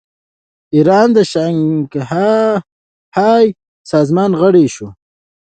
[0.75, 3.45] ایران د شانګهای
[3.91, 4.87] سازمان غړی شو.